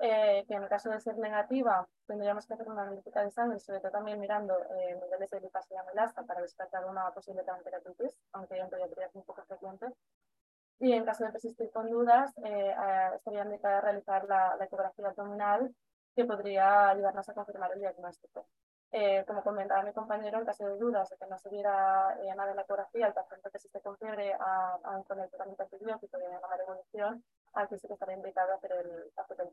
[0.00, 3.78] eh, que en caso de ser negativa tendríamos que hacer una analítica de sangre, sobre
[3.78, 8.68] todo también mirando eh, niveles de y melasa para descartar una posible pancreatitis, aunque en
[8.68, 9.86] pediatría es un poco frecuente.
[10.80, 12.74] Y en caso de persistir con dudas, eh,
[13.14, 15.72] estaría indicada realizar la, la, ecografía abdominal,
[16.16, 18.46] que podría ayudarnos a confirmar el diagnóstico.
[18.96, 22.32] Eh, como comentaba mi compañero, en caso de dudas de que no se viera eh,
[22.36, 25.64] nada en la ecografía, el paciente que se con fiebre a, a, con el tratamiento
[25.64, 29.48] antibiótico y una mala evolución, aquí sí que estaría indicado hacer el, hacer el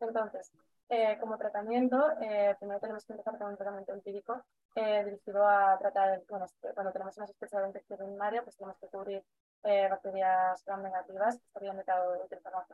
[0.00, 0.50] entonces,
[0.88, 4.42] eh, como tratamiento, eh, primero tenemos que empezar con un tratamiento empírico
[4.74, 9.22] dirigido a tratar, bueno, cuando tenemos una sospecha de infección urinaria, pues tenemos que cubrir
[9.62, 12.64] bacterias gram negativas, que estaría indicado utilizar la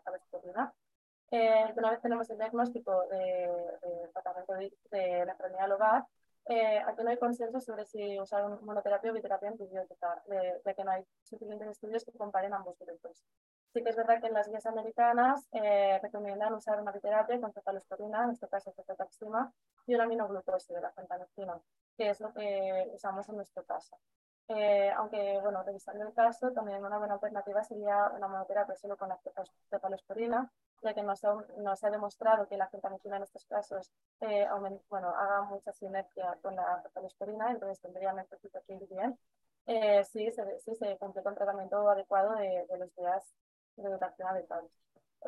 [1.31, 1.75] cefalosporina.
[1.77, 3.19] una vez tenemos el diagnóstico de,
[3.83, 6.05] de tratamiento de, de la enfermedad lobar,
[6.87, 10.85] aquí no hay consenso sobre si usar un monoterapia o biterapia antibiótica, de, de que
[10.85, 13.23] no hay suficientes estudios que comparen ambos grupos.
[13.75, 17.53] Sí que es verdad que en las guías americanas eh, recomiendan usar una biterapia con
[17.53, 19.53] cefalosporina, en este caso cefataxima,
[19.87, 21.61] y un aminoglucosi de la fentanecina,
[21.99, 23.99] que es lo que usamos en nuestro caso.
[24.49, 29.11] Eh, aunque, bueno, revisando el caso, también una buena alternativa sería una monoterapia solo con
[29.11, 29.19] la
[29.69, 30.51] cefalosporina,
[30.83, 34.47] ya que no se, no se ha demostrado que la fentanecina en estos casos eh,
[34.89, 39.19] bueno, haga mucha sinergia con la cefalosporina, entonces tendrían el efecto que bien.
[39.67, 43.35] Eh, sí, se, sí se cumple con tratamiento adecuado de, de los días
[43.77, 44.65] de dotación adecuada.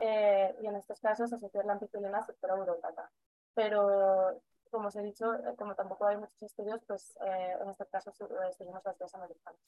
[0.01, 3.11] Eh, y en estos casos asociar la ampicilina sectora urópata.
[3.55, 7.87] Pero, como os he dicho, eh, como tampoco hay muchos estudios, pues eh, en este
[7.87, 9.61] caso eh, seguimos las vías americanas.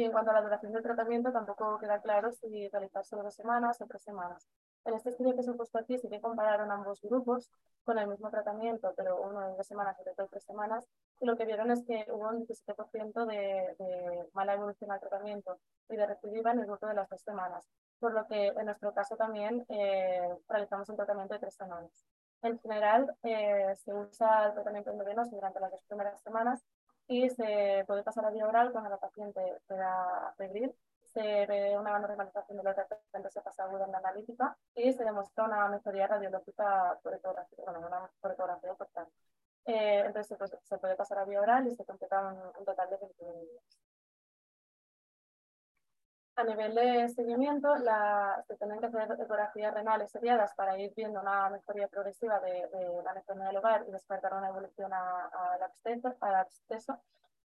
[0.00, 3.34] Y en cuanto a la duración del tratamiento, tampoco queda claro si realizar solo dos
[3.34, 4.48] semanas o tres semanas.
[4.86, 7.50] En este estudio que se ha puesto aquí sí que compararon ambos grupos
[7.84, 10.88] con el mismo tratamiento, pero uno en dos semanas y otro en tres semanas,
[11.20, 13.36] y lo que vieron es que hubo un 17% de,
[13.78, 15.58] de, mala evolución al tratamiento
[15.90, 18.94] y de recidiva en el grupo de las dos semanas, por lo que en nuestro
[18.94, 21.90] caso también eh, realizamos un tratamiento de tres semanas.
[22.40, 26.64] En general, eh, se usa el tratamiento endovenoso durante las dos primeras semanas
[27.10, 30.72] y se puede pasar a vía oral cuando la paciente pueda febril
[31.12, 35.04] se ve una normalización de los referentes se pasa aguda en la analítica y se
[35.04, 39.12] demuestra una mejoría radiológica por ecografía, bueno, una por ecografía importante.
[39.66, 42.88] Eh, entonces pues, se puede pasar a vía oral y se completa un, un total
[42.90, 43.79] de 21 días.
[46.40, 51.20] A nivel de seguimiento, la, se tienen que hacer ecografías renales seriadas para ir viendo
[51.20, 56.16] una mejoría progresiva de, de la nefronía del hogar y despertar una evolución al absceso.
[56.20, 56.98] Al absceso.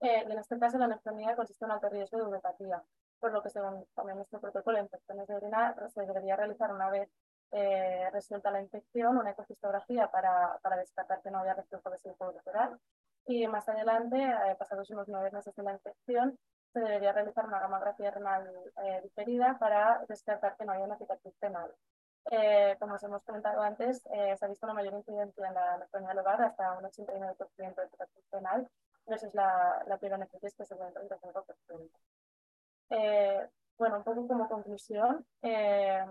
[0.02, 2.84] Eh, en este caso, la nefronía consiste en un alto riesgo de uropatía
[3.22, 6.90] por lo que según también nuestro protocolo de infecciones de orina se debería realizar una
[6.90, 7.08] vez
[7.52, 12.32] eh, resuelta la infección una ecocistografía para, para descartar que no haya reflujo de vesico
[12.32, 12.80] lateral
[13.28, 16.38] y más adelante, eh, pasados unos nueve meses de la infección,
[16.74, 18.50] se debería realizar una gamografía renal
[18.84, 21.72] eh, diferida para descartar que no haya una cicatriz penal.
[22.30, 25.78] Eh, como os hemos comentado antes, eh, se ha visto una mayor incidencia en la
[25.78, 28.68] nefronía lobar, hasta un 89% de cicatriz penal,
[29.08, 31.90] versus la, la pielonefritis que se un 35%.
[32.92, 36.06] Eh, bueno, un poco como conclusión, eh,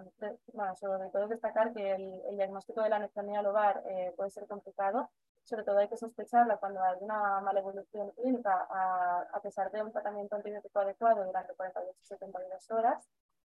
[0.53, 4.49] bueno, sobre todo destacar que el, el, diagnóstico de la nefronía lobar eh, puede ser
[4.49, 5.09] complicado,
[5.51, 9.83] sobre todo hay que sospecharla cuando hay una mala evolución clínica a, a pesar de
[9.83, 13.09] un tratamiento antibiótico adecuado durante 48 72 horas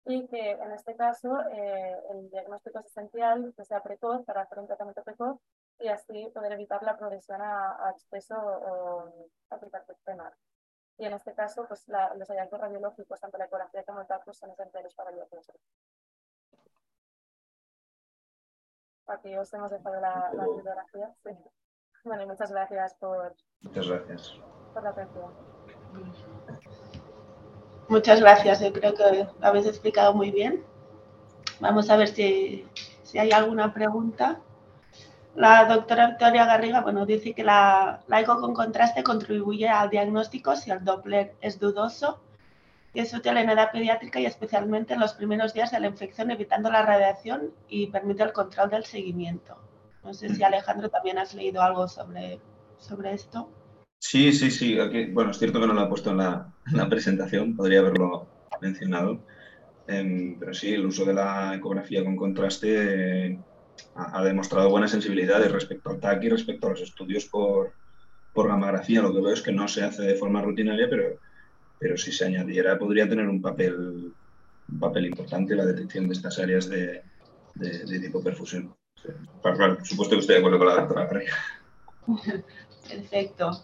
[0.06, 4.60] y que en este caso eh, el diagnóstico es esencial que sea precoz para hacer
[4.60, 5.39] un tratamiento precoz
[5.79, 9.60] y así poder evitar la progresión a, a exceso o a
[10.03, 10.34] penal.
[10.97, 14.23] Y en este caso, pues la, los hallazgos radiológicos, tanto la ecografía como el TAC,
[14.25, 15.60] pues, son esenciales para el diagnóstico.
[19.08, 21.13] aquí os hemos dejado la, la bibliografía.
[21.23, 21.32] Sí.
[22.03, 24.33] Bueno, y muchas gracias por, Muchas gracias.
[24.73, 25.25] por la atención.
[27.87, 30.63] Muchas gracias, yo creo que lo habéis explicado muy bien.
[31.59, 32.67] Vamos a ver si,
[33.03, 34.39] si hay alguna pregunta.
[35.35, 40.55] La doctora Victoria Garriga bueno, dice que la, la eco con contraste contribuye al diagnóstico
[40.55, 42.19] si el Doppler es dudoso
[42.93, 46.29] y es útil en edad pediátrica y especialmente en los primeros días de la infección,
[46.31, 49.57] evitando la radiación y permite el control del seguimiento.
[50.03, 52.39] No sé si Alejandro también has leído algo sobre,
[52.77, 53.49] sobre esto.
[53.99, 54.77] Sí, sí, sí.
[55.13, 58.27] Bueno, es cierto que no lo he puesto en la, en la presentación, podría haberlo
[58.61, 59.23] mencionado.
[59.87, 63.39] Em, pero sí, el uso de la ecografía con contraste eh,
[63.95, 67.73] ha, demostrado buenas sensibilidades respecto al TAC y respecto a los estudios por,
[68.33, 69.01] por gammagrafía.
[69.01, 71.19] Lo que veo es que no se hace de forma rutinaria, pero,
[71.79, 74.13] pero si se añadiera podría tener un papel,
[74.67, 77.03] un papel importante en la detección de estas áreas de,
[77.55, 78.75] de, de tipo perfusión.
[79.03, 79.09] Sí.
[79.41, 81.09] Por, por supuesto que estoy de acuerdo con la doctora.
[82.87, 83.61] Perfecto.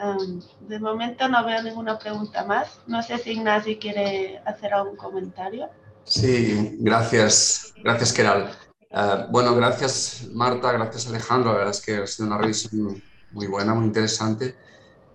[0.00, 2.80] Um, de momento no veo ninguna pregunta más.
[2.86, 5.68] No sé si Ignasi quiere hacer algún comentario.
[6.04, 8.50] Sí, gracias, gracias Keral.
[8.90, 11.52] Uh, bueno, gracias Marta, gracias Alejandro.
[11.52, 14.56] La verdad es que ha sido una revisión muy buena, muy interesante.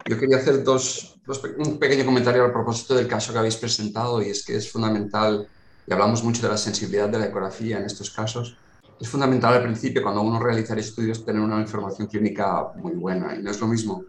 [0.06, 4.22] Yo quería hacer dos, dos, un pequeño comentario a propósito del caso que habéis presentado
[4.22, 5.48] y es que es fundamental,
[5.88, 8.58] y hablamos mucho de la sensibilidad de la ecografía en estos casos,
[9.04, 13.36] es fundamental al principio cuando uno realiza estudios tener una información clínica muy buena.
[13.36, 14.06] Y no es lo mismo.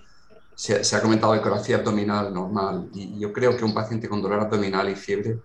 [0.54, 2.90] Se, se, ha comentado ecografía abdominal normal.
[2.94, 5.36] Y yo creo que un paciente con dolor abdominal y fiebre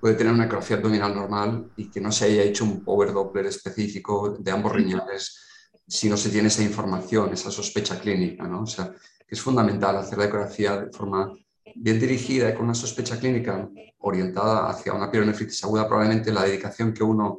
[0.00, 3.46] puede tener una ecografía abdominal normal y que no se haya hecho un power doppler
[3.46, 5.44] específico de ambos riñones
[5.86, 8.62] si no se tiene esa información, esa sospecha clínica, ¿no?
[8.62, 11.32] O sea, que es fundamental hacer la ecografía de forma
[11.76, 13.68] bien dirigida y con una sospecha clínica
[14.00, 17.38] orientada hacia una pielonefritis aguda, probablemente la dedicación que uno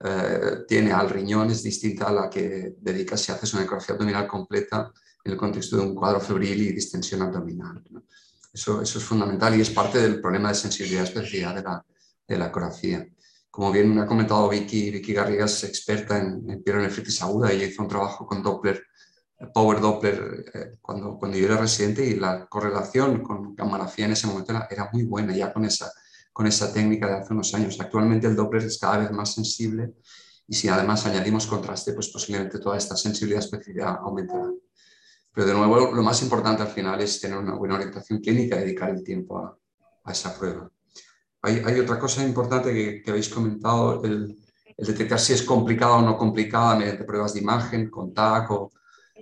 [0.00, 4.28] eh, tiene al riñón es distinta a la que dedica si haces una ecografía abdominal
[4.28, 4.92] completa
[5.24, 7.82] en el contexto de un cuadro febril y distensión abdominal.
[8.52, 11.84] Eso, eso, es fundamental y es parte del problema de sensibilidad especial de la,
[12.26, 13.06] de la ecografía.
[13.50, 17.82] Como bien ha comentado Vicky, Vicky Garriga es experta en, en pielonefritis aguda y hizo
[17.82, 18.82] un trabajo con Doppler,
[19.52, 24.26] Power Doppler, eh, cuando, cuando yo era residente y la correlación con gammagrafía en ese
[24.26, 25.92] momento era, era muy buena ya con esa,
[26.38, 27.80] con esa técnica de hace unos años.
[27.80, 29.94] Actualmente el Doppler es cada vez más sensible
[30.46, 34.48] y si además añadimos contraste, pues posiblemente toda esta sensibilidad especial aumentará.
[35.32, 38.60] Pero de nuevo, lo más importante al final es tener una buena orientación clínica y
[38.60, 39.58] dedicar el tiempo a,
[40.04, 40.70] a esa prueba.
[41.42, 44.38] Hay, hay, otra cosa importante que, que habéis comentado, el,
[44.76, 48.48] el, detectar si es complicada o no complicada mediante pruebas de imagen, con TAC.
[48.52, 48.70] O,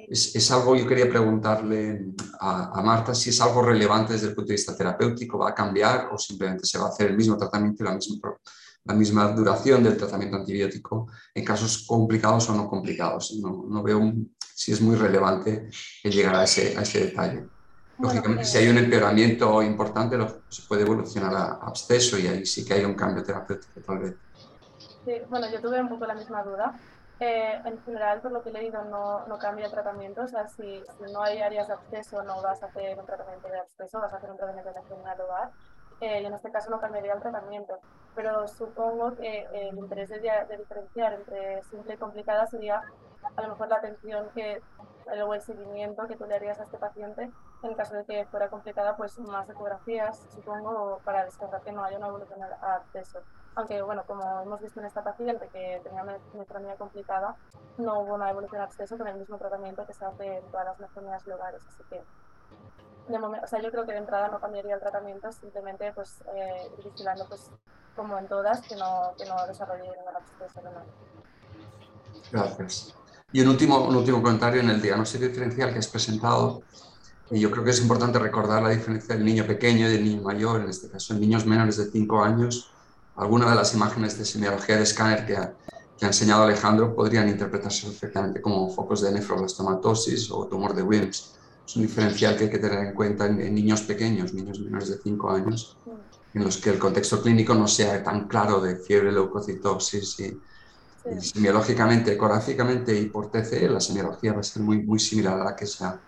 [0.09, 4.35] es, es, algo, yo quería preguntarle a, a, Marta si es algo relevante desde el
[4.35, 7.37] punto de vista terapéutico, va a cambiar o simplemente se va a hacer el mismo
[7.37, 8.37] tratamiento y la misma,
[8.85, 13.35] la misma duración del tratamiento antibiótico en casos complicados o no complicados.
[13.40, 15.69] No, no veo un, si es muy relevante
[16.03, 17.47] el llegar a ese, a ese detalle.
[17.99, 22.75] Lógicamente, si hay un empeoramiento importante, se puede evolucionar a absceso y ahí sí que
[22.75, 24.14] hay un cambio terapéutico, tal vez.
[25.05, 26.79] Sí, bueno, yo tuve un poco la misma duda.
[27.18, 30.22] Eh, en general, por lo que he leído, no, no cambia el tratamiento.
[30.22, 33.48] O sea, si, si, no hay áreas de absceso, no vas a hacer un tratamiento
[33.48, 35.50] de absceso, vas a hacer un tratamiento de enfermedad hogar.
[36.00, 37.79] Eh, y en este caso no cambiaría el tratamiento.
[38.14, 42.83] Pero supongo que eh, el interés de, de diferenciar entre simple y complicada sería
[43.35, 44.62] a lo mejor la atención que
[45.24, 47.31] o el seguimiento que tú le harías a este paciente
[47.62, 51.98] en caso de que fuera complicada, pues más ecografías, supongo, para descartar que no haya
[51.98, 53.20] una evolución a acceso.
[53.57, 57.37] Aunque, bueno, como hemos visto en esta paciente que tenía una nefronía complicada,
[57.79, 60.66] no hubo una evolución a acceso con el mismo tratamiento que se hace en todas
[60.66, 61.62] las nefronías locales.
[61.66, 62.03] Así que,
[63.09, 66.23] de momento, o sea, yo creo que de entrada no cambiaría el tratamiento, simplemente pues
[66.35, 67.51] eh, vigilando, pues,
[67.97, 70.85] como en todas, que no, que no desarrolle ningún acceso renal.
[72.31, 72.95] Gracias.
[73.33, 76.62] Y un último, un último comentario en el diagnóstico diferencial que has presentado.
[77.31, 80.23] Y yo creo que es importante recordar la diferencia del niño pequeño y del niño
[80.23, 82.76] mayor, en este caso en niños menores de 5 años.
[83.16, 85.55] Algunas de las imágenes de semiología de escáner que ha,
[85.98, 91.32] que ha enseñado Alejandro podrían interpretarse perfectamente como focos de nefroblastomatosis o tumor de Wilms.
[91.66, 94.91] Es un diferencial que hay que tener en cuenta en, en niños pequeños, niños menores
[94.91, 95.78] de 5 años,
[96.34, 100.41] en los que el contexto clínico no sea tan claro de fiebre, leucocitosis y,
[101.11, 105.45] y semiológicamente, ecográficamente y por TCE, la semiología va a ser muy, muy similar a
[105.45, 105.99] la que se ha,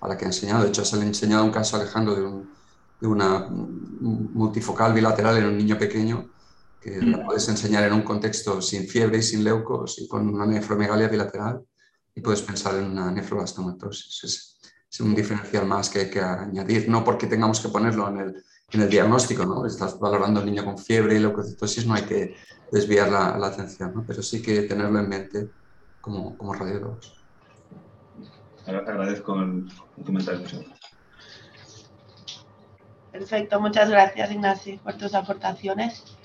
[0.00, 0.64] a la que ha enseñado.
[0.64, 2.50] De hecho, se le ha enseñado un caso a Alejandro de, un,
[3.00, 6.30] de una multifocal bilateral en un niño pequeño
[6.80, 10.46] que la puedes enseñar en un contexto sin fiebre y sin leucos y con una
[10.46, 11.62] nefromegalia bilateral
[12.14, 14.24] y puedes pensar en una nefroblastomatosis.
[14.24, 14.58] Es,
[14.90, 18.44] es un diferencial más que hay que añadir, no porque tengamos que ponerlo en el,
[18.72, 19.66] en el diagnóstico, ¿no?
[19.66, 22.36] Estás valorando al niño con fiebre y leucocitosis, no hay que
[22.72, 24.04] desviar la, la atención, ¿no?
[24.06, 25.50] Pero sí que tenerlo en mente
[26.00, 27.14] como, como radiólogos.
[28.66, 30.46] Agradezco el, el comentario.
[33.12, 36.15] Perfecto, muchas gracias Ignacio por tus aportaciones.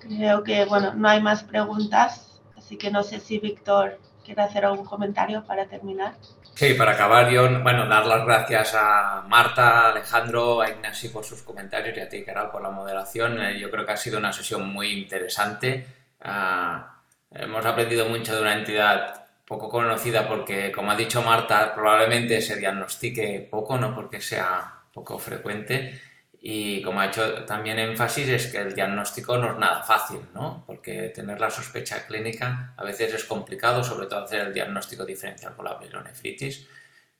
[0.00, 4.64] Creo que bueno, no hay más preguntas, así que no sé si Víctor quiere hacer
[4.64, 6.14] algún comentario para terminar.
[6.54, 11.24] Sí, para acabar, yo, bueno, dar las gracias a Marta, a Alejandro, a Ignacio por
[11.24, 13.40] sus comentarios y a ti, Caral, por la moderación.
[13.40, 15.86] Eh, yo creo que ha sido una sesión muy interesante.
[16.20, 22.40] Ah, hemos aprendido mucho de una entidad poco conocida porque, como ha dicho Marta, probablemente
[22.42, 25.98] se diagnostique poco, no porque sea poco frecuente.
[26.42, 30.64] Y como ha hecho también énfasis, es que el diagnóstico no es nada fácil, ¿no?
[30.66, 35.54] Porque tener la sospecha clínica a veces es complicado, sobre todo hacer el diagnóstico diferencial
[35.54, 36.66] por la pilonefritis.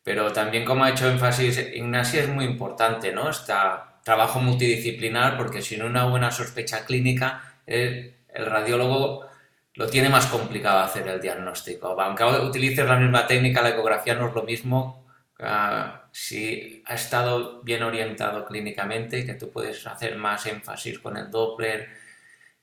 [0.03, 3.29] Pero también, como ha hecho énfasis Ignacia, es muy importante, ¿no?
[3.29, 3.53] Este
[4.03, 9.27] trabajo multidisciplinar, porque sin una buena sospecha clínica, el, el radiólogo
[9.75, 11.89] lo tiene más complicado hacer el diagnóstico.
[12.01, 15.01] Aunque utilices la misma técnica, la ecografía no es lo mismo
[15.43, 21.31] Ah, si ha estado bien orientado clínicamente, que tú puedes hacer más énfasis con el
[21.31, 21.89] Doppler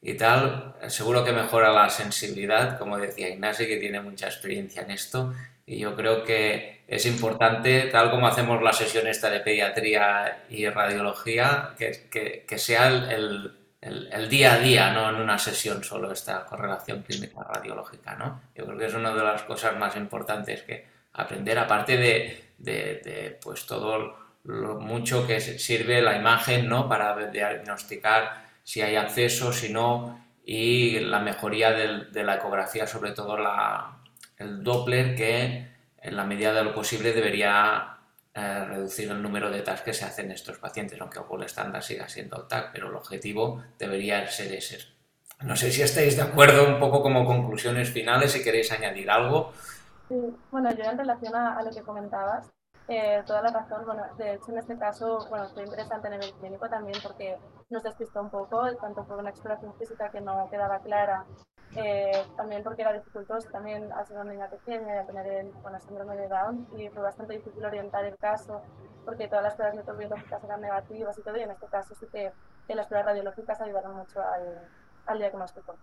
[0.02, 4.92] y tal, seguro que mejora la sensibilidad, como decía Ignacio, que tiene mucha experiencia en
[4.92, 5.34] esto.
[5.66, 10.68] Y yo creo que es importante, tal como hacemos la sesión esta de pediatría y
[10.70, 16.12] radiología, que, que, sea el, el, el, día a día, no en una sesión solo
[16.12, 18.16] esta correlación clínica radiológica.
[18.16, 18.42] ¿no?
[18.56, 23.02] Yo creo que es una de las cosas más importantes que aprender, aparte de, de,
[23.04, 26.88] de pues todo lo mucho que sirve la imagen ¿no?
[26.88, 33.12] para diagnosticar si hay acceso, si no, y la mejoría del, de la ecografía, sobre
[33.12, 33.98] todo la,
[34.38, 35.68] el Doppler, que
[36.02, 37.98] en la medida de lo posible debería
[38.34, 41.84] eh, reducir el número de TAC que se hacen en estos pacientes, aunque el estándar
[41.84, 44.80] siga siendo el TAC, pero el objetivo debería ser ese.
[45.42, 49.54] No sé si estáis de acuerdo un poco como conclusiones finales, si queréis añadir algo.
[50.08, 50.16] Sí,
[50.52, 52.50] bueno, yo en relación a, lo que comentabas,
[52.88, 53.86] eh, toda la razón.
[53.86, 57.38] Bueno, de hecho, en este caso, bueno, fue interesante en el clínico también porque
[57.70, 61.26] nos despistó un poco, tanto por una exploración física que no quedaba clara,
[61.76, 65.80] eh, también porque era dificultoso, también ha sido una niña pequeña y tener el bueno,
[65.82, 68.62] síndrome de Down y fue bastante difícil orientar el caso
[69.04, 72.32] porque todas las pruebas microbiológicas eran negativas y todo, y en este caso sí que,
[72.68, 74.68] que las pruebas radiológicas ayudaron mucho al,
[75.06, 75.76] al diagnóstico.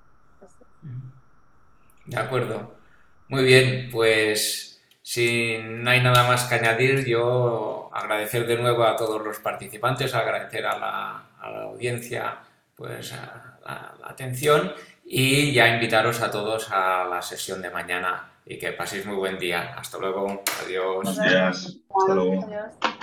[2.07, 2.84] De acuerdo.
[3.29, 8.97] Muy bien, pues si no hay nada más que añadir, yo agradecer de nuevo a
[8.97, 12.39] todos los participantes, agradecer a la, a la audiencia
[12.77, 14.73] pues, a, a la atención
[15.05, 19.39] y ya invitaros a todos a la sesión de mañana y que paséis muy buen
[19.39, 19.75] día.
[19.77, 20.43] Hasta luego.
[20.65, 20.95] Adiós.
[20.97, 21.77] Buenos días.
[21.89, 22.45] Hasta luego.
[22.47, 22.94] Adiós.